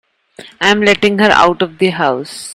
I'm 0.59 0.81
letting 0.81 1.19
her 1.19 1.29
out 1.29 1.61
of 1.61 1.77
the 1.77 1.89
house. 1.91 2.49